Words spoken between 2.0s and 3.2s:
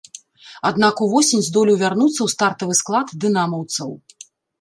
ў стартавы склад